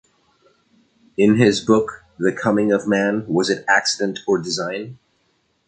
In 1.15 1.35
his 1.35 1.61
book 1.63 2.05
The 2.17 2.33
Coming 2.33 2.71
of 2.71 2.87
Man: 2.87 3.23
Was 3.27 3.51
it 3.51 3.63
Accident 3.67 4.17
or 4.27 4.39
Design? 4.39 4.97